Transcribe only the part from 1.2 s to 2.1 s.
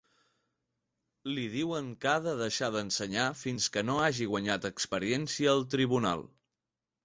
Li diuen que